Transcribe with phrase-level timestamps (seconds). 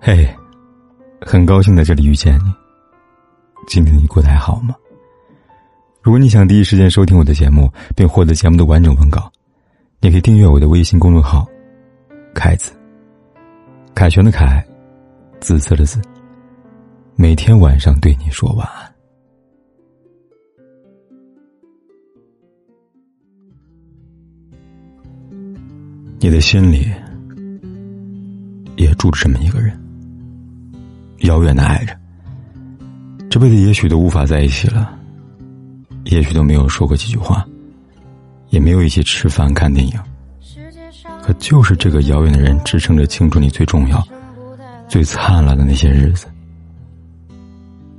[0.00, 0.28] 嘿，
[1.20, 2.54] 很高兴在这里遇见你。
[3.66, 4.74] 今天你过得还好吗？
[6.00, 9.30] 如果你想第一时间收听我的节目，并获得节目的完整文稿，
[10.00, 11.44] 你可以订阅我的微信公众号
[12.32, 12.72] “凯子”。
[13.96, 14.64] 凯旋的凯，
[15.40, 16.00] 紫色的紫。
[17.16, 18.92] 每天晚上对你说晚安。
[26.20, 26.92] 你的心里
[28.76, 29.85] 也住着这么一个人。
[31.26, 31.94] 遥远的爱着，
[33.28, 34.96] 这辈子也许都无法在一起了，
[36.04, 37.46] 也许都没有说过几句话，
[38.50, 39.92] 也没有一起吃饭看电影。
[41.22, 44.02] 可就是这个遥远的人，支撑着青春里最重要、
[44.88, 46.26] 最灿烂的那些日子，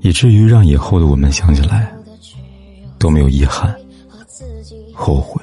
[0.00, 1.92] 以至于让以后的我们想起来
[2.98, 3.74] 都没有遗憾、
[4.94, 5.42] 后悔，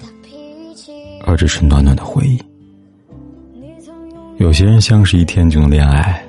[1.23, 2.41] 而只是暖暖的回忆。
[4.38, 6.27] 有些人相识一天就能恋爱。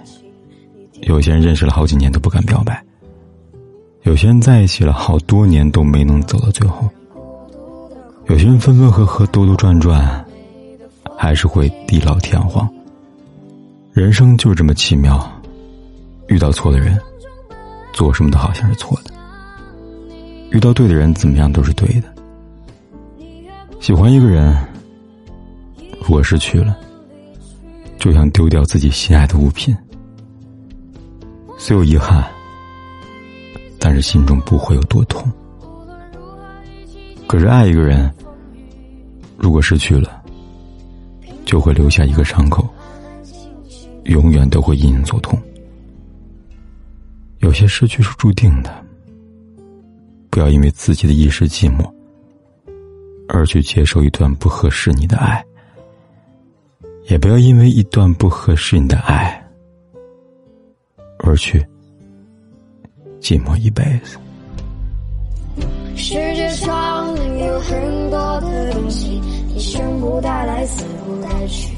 [1.08, 2.84] 有些人认识了好几年都不敢表白，
[4.02, 6.86] 有些人在一起了好多年都没能走到最后，
[8.26, 10.22] 有些人分分合合兜兜转转，
[11.16, 12.68] 还是会地老天荒。
[13.90, 15.26] 人生就是这么奇妙，
[16.26, 17.00] 遇到错的人，
[17.94, 19.10] 做什么都好像是错的；
[20.50, 22.14] 遇到对的人，怎么样都是对的。
[23.80, 24.54] 喜欢一个人，
[26.02, 26.76] 如果失去了，
[27.98, 29.74] 就像丢掉自己心爱的物品。
[31.60, 32.24] 虽有遗憾，
[33.80, 35.30] 但是心中不会有多痛。
[37.26, 38.10] 可是爱一个人，
[39.36, 40.22] 如果失去了，
[41.44, 42.66] 就会留下一个伤口，
[44.04, 45.38] 永远都会隐隐作痛。
[47.40, 48.72] 有些失去是注定的，
[50.30, 51.92] 不要因为自己的一时寂寞，
[53.28, 55.44] 而去接受一段不合适你的爱，
[57.08, 59.44] 也不要因为一段不合适你的爱。
[61.28, 61.62] 而去，
[63.20, 64.16] 寂寞一辈子。
[65.94, 71.76] 世界上有很多的东西，你生不带来，死不带去。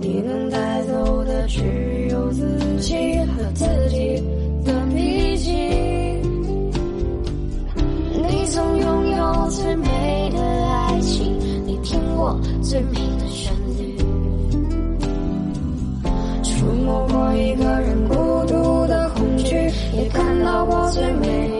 [0.00, 1.62] 你能带走的只
[2.10, 4.20] 有自己和自己
[4.64, 5.52] 的脾气。
[8.16, 13.69] 你曾拥有最美的爱情，你听过最美的旋律。
[17.50, 18.14] 一个人孤
[18.46, 19.56] 独的恐惧，
[19.92, 21.59] 也看到过最美。